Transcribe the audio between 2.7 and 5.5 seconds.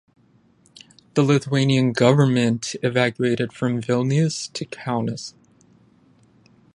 evacuated from Vilnius to Kaunas.